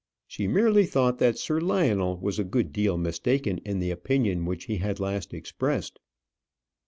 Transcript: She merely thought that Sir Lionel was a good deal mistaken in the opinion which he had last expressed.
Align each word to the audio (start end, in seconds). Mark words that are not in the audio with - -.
She 0.25 0.47
merely 0.47 0.87
thought 0.87 1.19
that 1.19 1.37
Sir 1.37 1.61
Lionel 1.61 2.17
was 2.17 2.39
a 2.39 2.43
good 2.43 2.73
deal 2.73 2.97
mistaken 2.97 3.59
in 3.59 3.77
the 3.77 3.91
opinion 3.91 4.45
which 4.45 4.63
he 4.63 4.77
had 4.77 4.99
last 4.99 5.31
expressed. 5.31 5.99